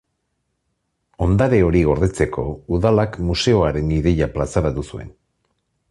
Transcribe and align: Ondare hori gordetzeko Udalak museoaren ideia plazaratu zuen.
Ondare 1.25 1.59
hori 1.67 1.83
gordetzeko 1.89 2.47
Udalak 2.79 3.21
museoaren 3.29 3.93
ideia 3.99 4.31
plazaratu 4.39 4.89
zuen. 4.95 5.15